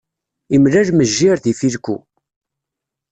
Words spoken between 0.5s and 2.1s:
Imlal mejjir d ifilku.